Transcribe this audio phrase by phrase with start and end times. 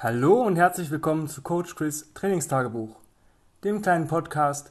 [0.00, 2.94] Hallo und herzlich willkommen zu Coach Chris Trainingstagebuch,
[3.64, 4.70] dem kleinen Podcast,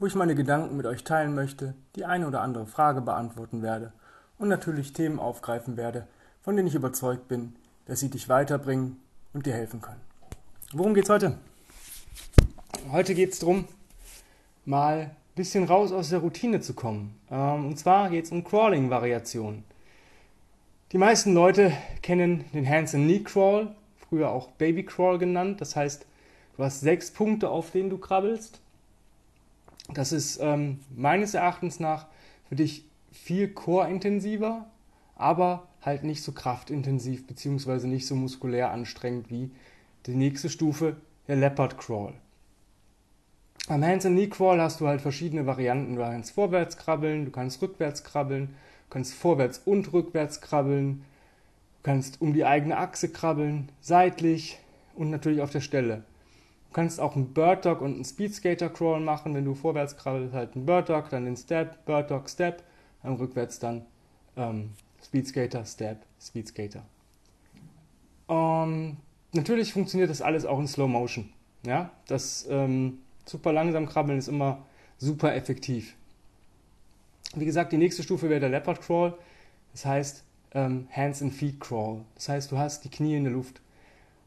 [0.00, 3.92] wo ich meine Gedanken mit euch teilen möchte, die eine oder andere Frage beantworten werde
[4.36, 6.08] und natürlich Themen aufgreifen werde,
[6.42, 7.54] von denen ich überzeugt bin,
[7.86, 9.00] dass sie dich weiterbringen
[9.32, 10.00] und dir helfen können.
[10.72, 11.38] Worum geht's heute?
[12.90, 13.68] Heute geht es darum,
[14.64, 17.16] mal ein bisschen raus aus der Routine zu kommen.
[17.30, 19.62] Ähm, und zwar geht es um Crawling-Variationen.
[20.90, 21.72] Die meisten Leute
[22.02, 23.72] kennen den Hands and Knee Crawl
[24.14, 25.60] früher auch Baby Crawl genannt.
[25.60, 26.06] Das heißt,
[26.56, 28.60] du hast sechs Punkte, auf denen du krabbelst.
[29.92, 32.06] Das ist ähm, meines Erachtens nach
[32.48, 34.66] für dich viel core-intensiver,
[35.16, 37.88] aber halt nicht so kraftintensiv bzw.
[37.88, 39.50] nicht so muskulär anstrengend wie
[40.06, 40.96] die nächste Stufe,
[41.26, 42.14] der Leopard Crawl.
[43.66, 45.96] Am Hands and Knee Crawl hast du halt verschiedene Varianten.
[45.96, 51.04] Du kannst vorwärts krabbeln, du kannst rückwärts krabbeln, du kannst vorwärts und rückwärts krabbeln,
[51.84, 54.58] kannst um die eigene Achse krabbeln, seitlich
[54.96, 56.02] und natürlich auf der Stelle.
[56.68, 59.32] Du kannst auch einen Bird Dog und einen Speed Skater Crawl machen.
[59.34, 62.64] Wenn du vorwärts krabbelst, halt einen Bird Dog, dann den Step, Bird Dog, Step,
[63.04, 63.86] dann rückwärts dann
[64.36, 66.82] ähm, Speed Skater, Step, Speed Skater.
[68.28, 68.96] Ähm,
[69.32, 71.30] natürlich funktioniert das alles auch in Slow Motion.
[71.66, 74.64] Ja, das ähm, super langsam krabbeln ist immer
[74.98, 75.94] super effektiv.
[77.36, 79.14] Wie gesagt, die nächste Stufe wäre der Leopard Crawl.
[79.72, 82.00] Das heißt, ähm, Hands and Feet Crawl.
[82.14, 83.60] Das heißt, du hast die Knie in der Luft.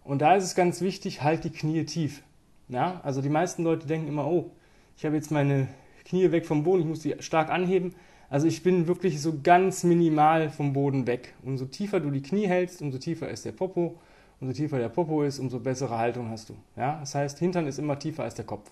[0.04, 2.22] Und da ist es ganz wichtig, halt die Knie tief.
[2.70, 4.52] Ja, also die meisten Leute denken immer, oh,
[4.98, 5.68] ich habe jetzt meine
[6.06, 7.94] Knie weg vom Boden, ich muss die stark anheben.
[8.30, 11.34] Also ich bin wirklich so ganz minimal vom Boden weg.
[11.44, 13.98] Umso tiefer du die Knie hältst, umso tiefer ist der Popo.
[14.40, 16.56] Umso tiefer der Popo ist, umso bessere Haltung hast du.
[16.76, 18.70] Ja, das heißt, Hintern ist immer tiefer als der Kopf.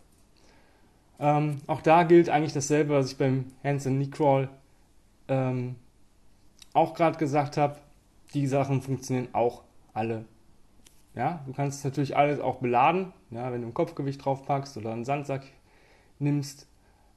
[1.19, 4.49] Ähm, auch da gilt eigentlich dasselbe, was ich beim Hands and Knee Crawl
[5.27, 5.75] ähm,
[6.75, 7.77] auch gerade gesagt habe,
[8.33, 10.25] die Sachen funktionieren auch alle.
[11.15, 14.91] Ja, du kannst natürlich alles auch beladen, ja, wenn du ein Kopfgewicht drauf packst oder
[14.91, 15.45] einen Sandsack
[16.19, 16.67] nimmst,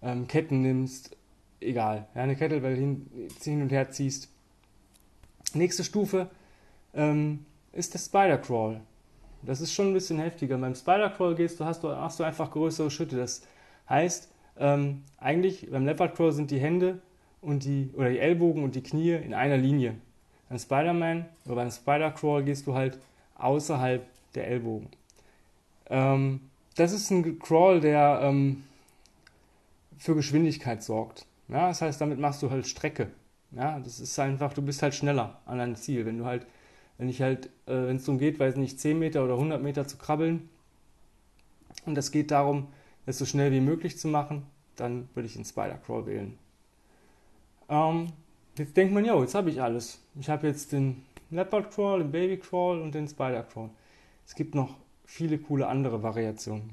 [0.01, 1.17] ähm, Ketten nimmst,
[1.61, 2.07] egal.
[2.15, 3.11] Ja, eine Kettlebell hin,
[3.43, 4.31] hin und her ziehst.
[5.55, 6.29] Nächste Stufe
[6.95, 8.81] ähm, ist der Spider Crawl.
[9.43, 10.57] Das ist schon ein bisschen heftiger.
[10.59, 13.17] Beim Spider Crawl gehst du, hast du, hast du einfach größere Schritte.
[13.17, 13.43] Das
[13.89, 17.01] heißt, ähm, eigentlich beim Leopard Crawl sind die Hände
[17.41, 19.95] und die, oder die Ellbogen und die Knie in einer Linie.
[20.49, 22.99] Beim Spider-Man oder beim Spider-Crawl gehst du halt
[23.37, 24.89] außerhalb der Ellbogen.
[25.91, 26.41] Ähm,
[26.77, 28.65] das ist ein Crawl, der ähm,
[29.99, 31.27] für Geschwindigkeit sorgt.
[31.49, 33.09] Ja, das heißt, damit machst du halt Strecke.
[33.53, 36.05] Ja, das ist einfach, du bist halt schneller an deinem Ziel.
[36.05, 36.47] Wenn du halt,
[36.99, 39.87] wenn ich halt, äh, wenn es darum geht, weiß nicht, 10 Meter oder 100 Meter
[39.87, 40.49] zu krabbeln
[41.87, 42.69] und es geht darum,
[43.07, 44.45] es so schnell wie möglich zu machen,
[44.77, 46.39] dann würde ich den Spider-Crawl wählen.
[47.69, 48.09] Ähm,
[48.57, 50.01] jetzt denkt man, ja, jetzt habe ich alles.
[50.19, 53.71] Ich habe jetzt den Leopard Crawl, den Baby Crawl und den Spider Crawl.
[54.27, 56.71] Es gibt noch viele coole andere Variationen.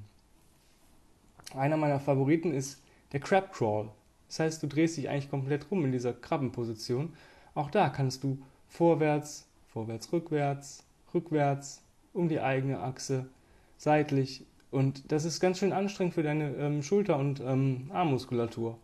[1.53, 3.89] Einer meiner Favoriten ist der Crab Crawl.
[4.27, 7.13] Das heißt, du drehst dich eigentlich komplett rum in dieser Krabbenposition.
[7.53, 11.81] Auch da kannst du vorwärts, vorwärts, rückwärts, rückwärts,
[12.13, 13.27] um die eigene Achse,
[13.77, 14.45] seitlich.
[14.71, 18.77] Und das ist ganz schön anstrengend für deine ähm, Schulter- und ähm, Armmuskulatur.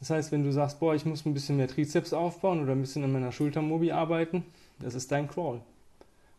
[0.00, 2.80] Das heißt, wenn du sagst, boah, ich muss ein bisschen mehr Trizeps aufbauen oder ein
[2.80, 4.44] bisschen an meiner Schultermobi arbeiten,
[4.78, 5.60] das ist dein Crawl.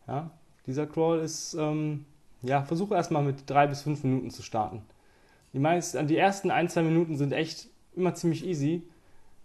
[0.07, 0.29] Ja,
[0.67, 2.05] dieser Crawl ist, ähm,
[2.43, 4.83] ja, versuche erstmal mit drei bis fünf Minuten zu starten.
[5.53, 8.83] Die, meist, die ersten ein, zwei Minuten sind echt immer ziemlich easy,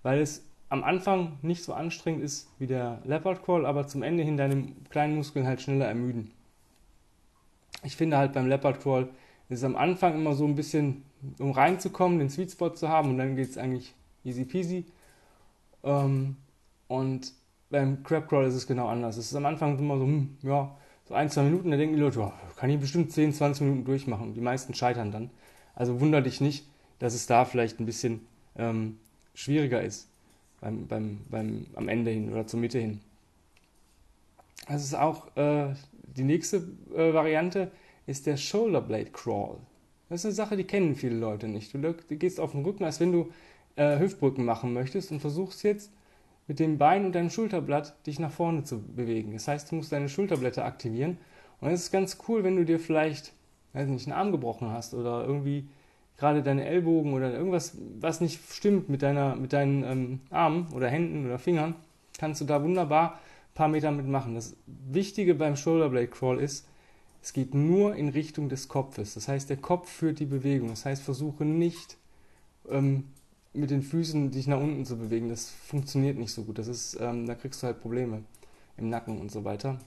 [0.02, 4.22] weil es am Anfang nicht so anstrengend ist wie der Leopard Crawl, aber zum Ende
[4.22, 6.30] hin deine kleinen Muskeln halt schneller ermüden.
[7.82, 9.08] Ich finde halt beim Leopard Crawl
[9.48, 11.02] ist es am Anfang immer so ein bisschen,
[11.38, 14.84] um reinzukommen, den Sweet Spot zu haben und dann geht es eigentlich easy peasy.
[15.84, 16.36] Ähm,
[16.88, 17.32] und
[17.70, 19.16] beim Crab Crawl ist es genau anders.
[19.16, 22.00] Es ist am Anfang immer so, hm, ja, so ein, zwei Minuten, da denken die
[22.02, 24.34] Leute, oh, kann ich bestimmt 10, 20 Minuten durchmachen.
[24.34, 25.30] Die meisten scheitern dann.
[25.74, 26.66] Also wundere dich nicht,
[26.98, 28.98] dass es da vielleicht ein bisschen ähm,
[29.34, 30.08] schwieriger ist
[30.60, 33.00] beim, beim, beim, am Ende hin oder zur Mitte hin.
[34.68, 35.74] Das ist auch äh,
[36.16, 37.72] die nächste äh, Variante,
[38.06, 39.58] ist der Shoulder Blade Crawl.
[40.08, 41.74] Das ist eine Sache, die kennen viele Leute nicht.
[41.74, 43.32] Du, du gehst auf den Rücken, als wenn du
[43.76, 45.92] äh, Hüftbrücken machen möchtest und versuchst jetzt
[46.48, 49.32] mit dem Bein und deinem Schulterblatt dich nach vorne zu bewegen.
[49.32, 51.18] Das heißt, du musst deine Schulterblätter aktivieren.
[51.60, 53.32] Und es ist ganz cool, wenn du dir vielleicht,
[53.72, 55.68] weiß nicht, einen Arm gebrochen hast oder irgendwie
[56.18, 60.88] gerade deine Ellbogen oder irgendwas, was nicht stimmt mit, deiner, mit deinen ähm, Armen oder
[60.88, 61.74] Händen oder Fingern,
[62.18, 64.34] kannst du da wunderbar ein paar Meter mitmachen.
[64.34, 66.66] Das Wichtige beim Shoulderblade Crawl ist,
[67.22, 69.14] es geht nur in Richtung des Kopfes.
[69.14, 70.70] Das heißt, der Kopf führt die Bewegung.
[70.70, 71.96] Das heißt, versuche nicht
[72.68, 73.04] ähm,
[73.54, 76.58] mit den Füßen dich nach unten zu bewegen, das funktioniert nicht so gut.
[76.58, 78.22] Das ist, ähm, da kriegst du halt Probleme
[78.76, 79.78] im Nacken und so weiter.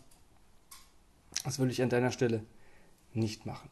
[1.44, 2.41] Das würde ich an deiner Stelle
[3.13, 3.69] nicht machen.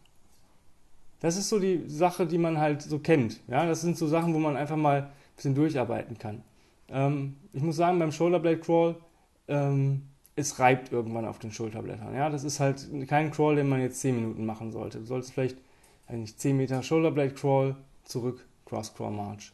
[1.20, 3.40] Das ist so die Sache, die man halt so kennt.
[3.48, 6.44] Ja, das sind so Sachen, wo man einfach mal ein bisschen durcharbeiten kann.
[6.90, 8.96] Ähm, ich muss sagen, beim Shoulderblade Crawl,
[9.48, 10.04] ähm,
[10.36, 12.14] es reibt irgendwann auf den Schulterblättern.
[12.14, 15.00] Ja, das ist halt kein Crawl, den man jetzt 10 Minuten machen sollte.
[15.00, 15.58] Du solltest vielleicht
[16.08, 19.54] eigentlich 10 Meter Shoulderblade Crawl, zurück Cross Crawl March.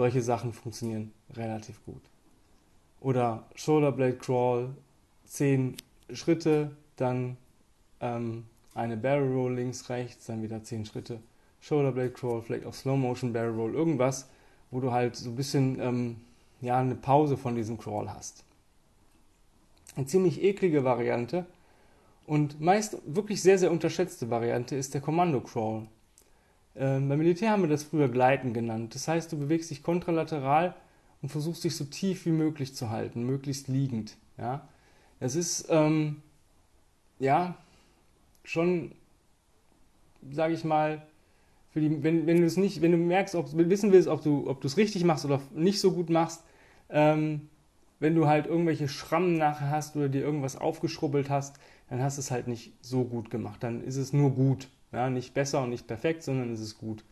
[0.00, 2.00] Solche Sachen funktionieren relativ gut.
[3.00, 4.70] Oder Shoulderblade Crawl,
[5.26, 5.76] 10
[6.14, 7.36] Schritte, dann
[8.00, 11.20] ähm, eine Barrel Roll links, rechts, dann wieder 10 Schritte.
[11.60, 14.30] Shoulderblade Crawl, vielleicht auch Slow Motion Barrel Roll, irgendwas,
[14.70, 16.16] wo du halt so ein bisschen ähm,
[16.62, 18.44] ja, eine Pause von diesem Crawl hast.
[19.96, 21.44] Eine ziemlich eklige Variante
[22.26, 25.88] und meist wirklich sehr, sehr unterschätzte Variante ist der Kommando Crawl.
[26.76, 28.94] Ähm, beim Militär haben wir das früher Gleiten genannt.
[28.94, 30.74] Das heißt, du bewegst dich kontralateral
[31.22, 34.16] und versuchst dich so tief wie möglich zu halten, möglichst liegend.
[34.38, 34.68] Ja,
[35.18, 36.22] es ist ähm,
[37.18, 37.56] ja
[38.44, 38.92] schon,
[40.30, 41.02] sage ich mal,
[41.72, 44.48] für die, wenn, wenn du es nicht, wenn du merkst, ob wissen willst, ob du
[44.48, 46.42] ob du es richtig machst oder nicht so gut machst,
[46.88, 47.48] ähm,
[48.00, 52.20] wenn du halt irgendwelche Schrammen nachher hast oder dir irgendwas aufgeschrubbelt hast, dann hast du
[52.20, 53.62] es halt nicht so gut gemacht.
[53.62, 54.68] Dann ist es nur gut.
[54.92, 57.04] Ja, nicht besser und nicht perfekt, sondern es ist gut.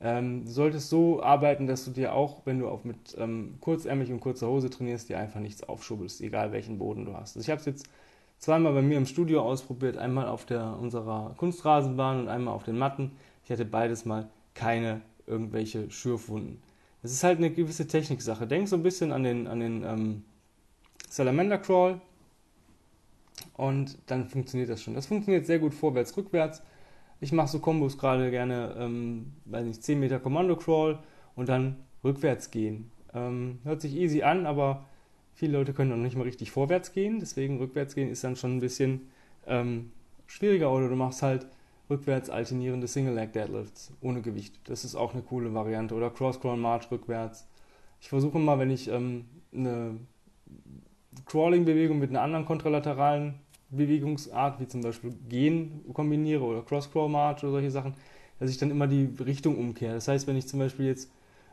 [0.00, 4.10] Ähm, du solltest so arbeiten, dass du dir auch, wenn du auch mit ähm, kurzärmlich
[4.10, 7.36] und kurzer Hose trainierst, dir einfach nichts aufschubbelst, egal welchen Boden du hast.
[7.36, 7.86] Also ich habe es jetzt
[8.38, 12.76] zweimal bei mir im Studio ausprobiert, einmal auf der, unserer Kunstrasenbahn und einmal auf den
[12.76, 13.12] Matten.
[13.44, 16.60] Ich hatte beides mal keine irgendwelche Schürfwunden.
[17.04, 18.46] Es ist halt eine gewisse Techniksache.
[18.46, 20.24] Denk so ein bisschen an den, an den ähm,
[21.08, 22.00] Salamander Crawl
[23.54, 24.94] und dann funktioniert das schon.
[24.94, 26.62] Das funktioniert sehr gut vorwärts, rückwärts.
[27.22, 30.98] Ich mache so Kombos gerade gerne, ähm, weiß nicht, 10 Meter Kommando Crawl
[31.36, 32.90] und dann rückwärts gehen.
[33.14, 34.86] Ähm, hört sich easy an, aber
[35.32, 37.20] viele Leute können noch nicht mal richtig vorwärts gehen.
[37.20, 39.02] Deswegen rückwärts gehen ist dann schon ein bisschen
[39.46, 39.92] ähm,
[40.26, 40.72] schwieriger.
[40.72, 41.46] Oder du machst halt
[41.88, 44.58] rückwärts alternierende Single Leg Deadlifts ohne Gewicht.
[44.64, 45.94] Das ist auch eine coole Variante.
[45.94, 47.46] Oder Cross Crawl March rückwärts.
[48.00, 49.94] Ich versuche mal, wenn ich ähm, eine
[51.26, 53.34] Crawling-Bewegung mit einer anderen kontralateralen
[53.72, 57.94] Bewegungsart, wie zum Beispiel Gehen kombiniere oder Cross-Crawl-March oder solche Sachen,
[58.38, 59.94] dass ich dann immer die Richtung umkehre.
[59.94, 61.10] Das heißt, wenn ich zum Beispiel jetzt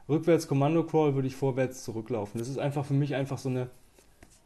[0.07, 2.39] rückwärts Kommando-Crawl, würde ich vorwärts zurücklaufen.
[2.39, 3.69] Das ist einfach für mich einfach so eine,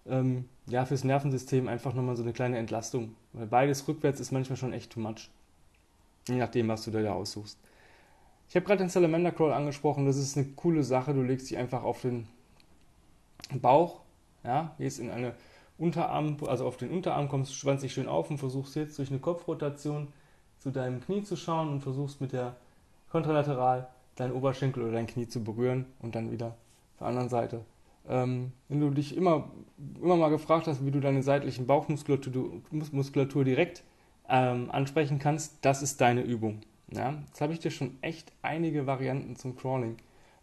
[0.07, 3.15] ähm, ja, fürs Nervensystem einfach nochmal so eine kleine Entlastung.
[3.33, 5.29] Weil beides rückwärts ist manchmal schon echt too much.
[6.27, 7.57] Je nachdem, was du da aussuchst.
[8.49, 10.05] Ich habe gerade den Salamander Crawl angesprochen.
[10.05, 11.13] Das ist eine coole Sache.
[11.13, 12.27] Du legst dich einfach auf den
[13.61, 14.01] Bauch,
[14.43, 15.33] ja, gehst in eine
[15.77, 19.19] Unterarm, also auf den Unterarm kommst, schwanzt dich schön auf und versuchst jetzt durch eine
[19.19, 20.07] Kopfrotation
[20.59, 22.55] zu deinem Knie zu schauen und versuchst mit der
[23.09, 26.55] kontralateral deinen Oberschenkel oder dein Knie zu berühren und dann wieder
[26.99, 27.65] der anderen Seite.
[28.07, 29.49] Ähm, wenn du dich immer,
[30.01, 33.83] immer mal gefragt hast, wie du deine seitlichen Bauchmuskulatur Muskulatur direkt
[34.29, 36.61] ähm, ansprechen kannst, das ist deine Übung.
[36.91, 37.15] Ja?
[37.27, 39.97] Jetzt habe ich dir schon echt einige Varianten zum Crawling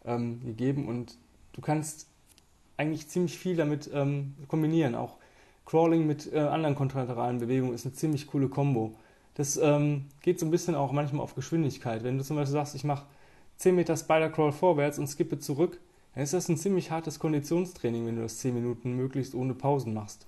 [0.04, 1.18] ähm, gegeben und
[1.52, 2.08] du kannst
[2.76, 4.94] eigentlich ziemlich viel damit ähm, kombinieren.
[4.94, 5.16] Auch
[5.70, 8.96] Crawling mit äh, anderen kontralateralen Bewegungen ist eine ziemlich coole Kombo.
[9.34, 12.02] Das ähm, geht so ein bisschen auch manchmal auf Geschwindigkeit.
[12.02, 13.06] Wenn du zum Beispiel sagst, ich mache
[13.58, 15.78] 10 Meter Spider-Crawl vorwärts und skippe zurück,
[16.14, 19.94] dann ist das ein ziemlich hartes Konditionstraining, wenn du das 10 Minuten möglichst ohne Pausen
[19.94, 20.26] machst.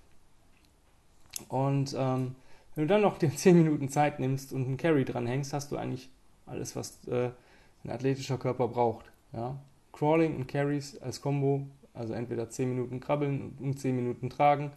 [1.49, 2.37] Und ähm,
[2.77, 5.77] wenn du dann noch dir 10 Minuten Zeit nimmst und einen Carry dranhängst, hast du
[5.77, 6.09] eigentlich
[6.47, 7.31] alles, was äh,
[7.83, 9.07] ein athletischer Körper braucht.
[9.33, 9.59] Ja?
[9.93, 14.71] Crawling und Carries als Kombo also entweder 10 Minuten krabbeln und 10 Minuten tragen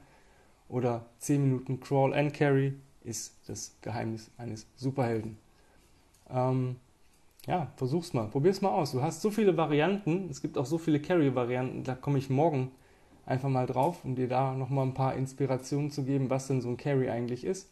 [0.70, 5.38] oder 10 Minuten Crawl and Carry ist das Geheimnis eines Superhelden.
[6.30, 6.78] Ähm,
[7.48, 8.92] ja, versuch's mal, probier's mal aus.
[8.92, 12.72] Du hast so viele Varianten, es gibt auch so viele Carry-Varianten, da komme ich morgen
[13.26, 16.70] einfach mal drauf, um dir da nochmal ein paar Inspirationen zu geben, was denn so
[16.70, 17.70] ein Carry eigentlich ist.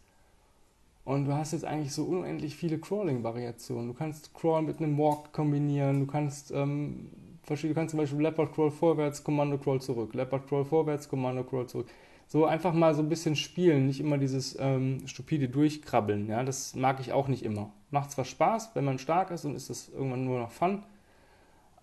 [1.06, 3.88] Und du hast jetzt eigentlich so unendlich viele Crawling-Variationen.
[3.88, 7.10] Du kannst Crawl mit einem Walk kombinieren, du kannst ähm,
[7.46, 11.68] du kannst zum Beispiel Leopard Crawl vorwärts, Kommando Crawl zurück, Leopard Crawl vorwärts, Kommando Crawl
[11.68, 11.88] zurück.
[12.28, 16.28] So einfach mal so ein bisschen spielen, nicht immer dieses ähm, stupide Durchkrabbeln.
[16.28, 17.72] Ja, das mag ich auch nicht immer.
[17.92, 20.84] Macht zwar Spaß, wenn man stark ist und ist das irgendwann nur noch Fun,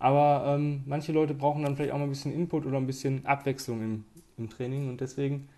[0.00, 3.24] aber ähm, manche Leute brauchen dann vielleicht auch mal ein bisschen Input oder ein bisschen
[3.26, 4.04] Abwechslung im,
[4.38, 5.48] im Training und deswegen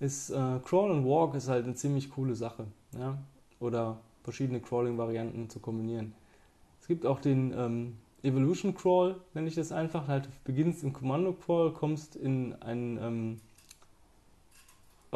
[0.00, 2.66] ist äh, Crawl und Walk ist halt eine ziemlich coole Sache.
[2.96, 3.16] Ja?
[3.58, 6.12] Oder verschiedene Crawling-Varianten zu kombinieren.
[6.80, 10.08] Es gibt auch den ähm, Evolution Crawl, nenne ich das einfach.
[10.08, 13.40] Halt beginnst im Kommando Crawl, kommst in einen ähm,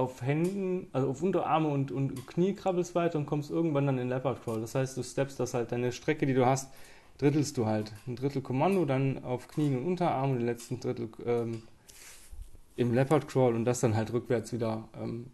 [0.01, 4.09] auf Händen, also auf Unterarme und, und Knie krabbelst weiter und kommst irgendwann dann in
[4.09, 4.61] Leopard Crawl.
[4.61, 6.73] Das heißt, du steppst das halt, deine Strecke, die du hast,
[7.19, 7.93] drittelst du halt.
[8.07, 11.63] Ein Drittel Kommando, dann auf Knien und Unterarm und den letzten Drittel ähm,
[12.77, 15.27] im Leopard Crawl und das dann halt rückwärts wieder ähm,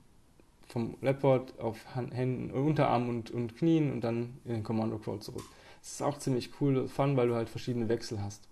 [0.69, 5.45] vom Leopard auf Händen, Unterarm und, und Knien und dann in den Commando Crawl zurück.
[5.81, 8.43] Das ist auch ziemlich cool, fun, weil du halt verschiedene Wechsel hast.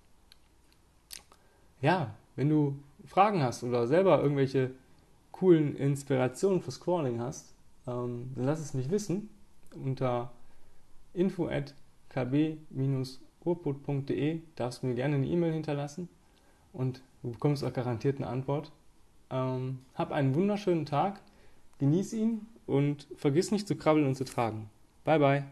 [1.81, 4.71] Ja, wenn du Fragen hast oder selber irgendwelche
[5.35, 7.55] coolen Inspirationen fürs Crawling hast,
[7.89, 9.29] ähm, dann lass es mich wissen
[9.75, 10.31] unter
[11.13, 11.75] info at
[12.11, 12.71] kb-urput.de
[14.55, 16.09] darfst du mir gerne eine E-Mail hinterlassen
[16.73, 18.71] und du bekommst auch garantiert eine Antwort.
[19.31, 21.21] Ähm, hab einen wunderschönen Tag,
[21.79, 24.71] genieß ihn und vergiss nicht zu krabbeln und zu tragen.
[25.03, 25.45] Bye bye.